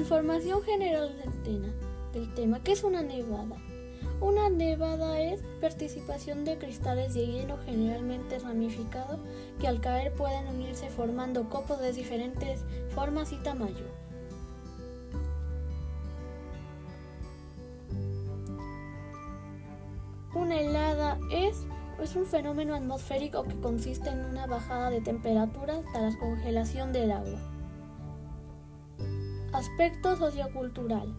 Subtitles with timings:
[0.00, 1.68] Información general del tema.
[2.14, 2.62] Del tema.
[2.62, 3.56] ¿Qué es una nevada?
[4.22, 9.20] Una nevada es participación de cristales de hielo generalmente ramificados
[9.60, 12.64] que al caer pueden unirse formando copos de diferentes
[12.94, 13.90] formas y tamaños.
[20.34, 21.66] Una helada es,
[22.02, 27.12] es un fenómeno atmosférico que consiste en una bajada de temperatura hasta la congelación del
[27.12, 27.59] agua.
[29.60, 31.14] Aspecto sociocultural.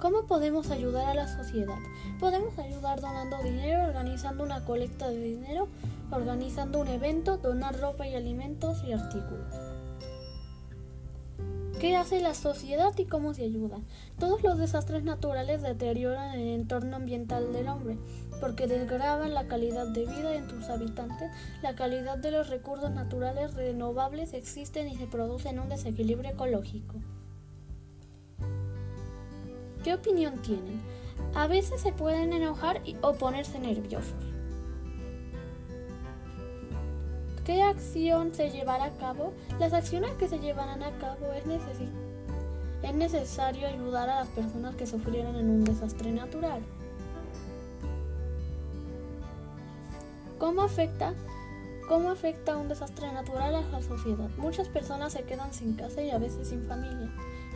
[0.00, 1.78] ¿Cómo podemos ayudar a la sociedad?
[2.18, 5.68] Podemos ayudar donando dinero, organizando una colecta de dinero,
[6.10, 9.69] organizando un evento, donar ropa y alimentos y artículos.
[11.80, 13.78] ¿Qué hace la sociedad y cómo se ayuda?
[14.18, 17.96] Todos los desastres naturales deterioran el entorno ambiental del hombre,
[18.38, 21.30] porque desgravan la calidad de vida en sus habitantes,
[21.62, 26.96] la calidad de los recursos naturales renovables existen y se producen un desequilibrio ecológico.
[29.82, 30.82] ¿Qué opinión tienen?
[31.34, 34.29] A veces se pueden enojar o ponerse nerviosos.
[37.50, 39.32] ¿Qué acción se llevará a cabo?
[39.58, 41.42] Las acciones que se llevarán a cabo es,
[42.84, 46.62] es necesario ayudar a las personas que sufrieron en un desastre natural.
[50.38, 51.12] ¿Cómo afecta?
[51.88, 54.30] ¿Cómo afecta un desastre natural a la sociedad?
[54.36, 57.10] Muchas personas se quedan sin casa y a veces sin familia.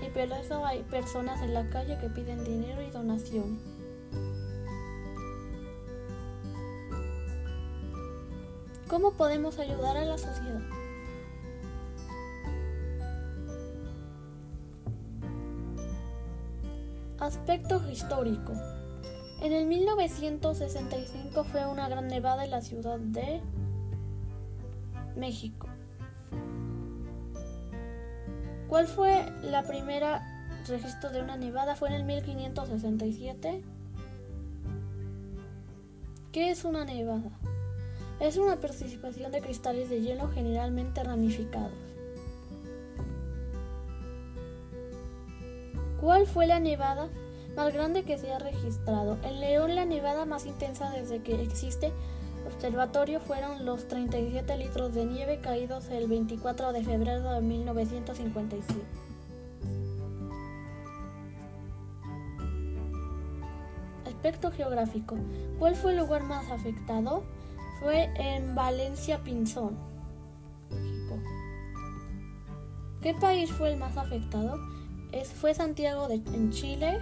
[0.05, 3.74] Y por eso hay personas en la calle que piden dinero y donaciones.
[8.89, 10.61] ¿Cómo podemos ayudar a la sociedad?
[17.19, 18.53] Aspecto histórico.
[19.41, 23.41] En el 1965 fue una gran nevada en la ciudad de
[25.17, 25.67] México.
[28.69, 30.23] ¿Cuál fue la primera
[30.67, 31.77] registro de una nevada?
[31.77, 33.63] Fue en el 1567.
[36.33, 37.31] ¿Qué es una nevada?
[38.25, 41.75] Es una participación de cristales de hielo generalmente ramificados.
[46.01, 47.11] ¿Cuál fue la nevada
[47.55, 49.19] más grande que se ha registrado?
[49.25, 51.93] En León la nevada más intensa desde que existe
[52.47, 58.81] observatorio fueron los 37 litros de nieve caídos el 24 de febrero de 1957.
[64.07, 65.19] Aspecto geográfico.
[65.59, 67.23] ¿Cuál fue el lugar más afectado?
[67.85, 69.77] Fue en Valencia Pinzón.
[73.03, 74.59] ¿Qué país fue el más afectado?
[75.13, 76.99] Es, fue Santiago de, en Chile.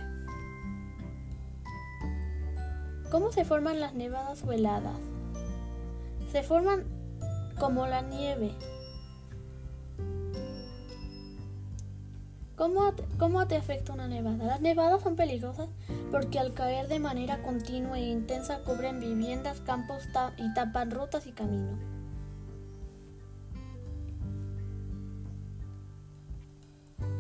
[3.13, 4.99] ¿Cómo se forman las nevadas o heladas?
[6.33, 6.83] Se forman
[7.61, 8.51] como la nieve.
[12.57, 14.45] ¿Cómo, ¿Cómo, te afecta una nevada?
[14.45, 15.69] Las nevadas son peligrosas
[16.11, 20.03] porque al caer de manera continua e intensa cubren viviendas, campos
[20.37, 21.79] y tapan rutas y caminos.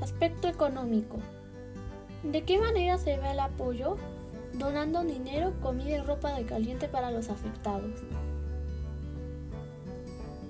[0.02, 1.18] Aspecto económico.
[2.22, 3.96] ¿De qué manera se ve el apoyo?
[4.52, 8.02] Donando dinero, comida y ropa de caliente para los afectados.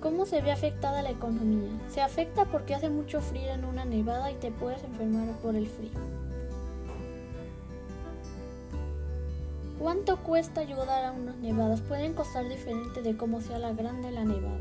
[0.02, 1.70] ¿Cómo se ve afectada la economía?
[1.88, 5.68] Se afecta porque hace mucho frío en una nevada y te puedes enfermar por el
[5.68, 5.92] frío.
[9.78, 11.80] ¿Cuánto cuesta ayudar a unas nevadas?
[11.82, 14.58] Pueden costar diferente de cómo sea la grande la nevada.